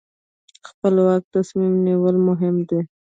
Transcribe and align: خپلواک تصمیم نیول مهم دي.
خپلواک 0.69 1.23
تصمیم 1.35 1.73
نیول 1.85 2.15
مهم 2.27 2.55
دي. 2.69 2.79